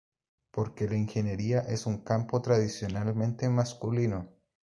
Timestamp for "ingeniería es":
0.97-1.85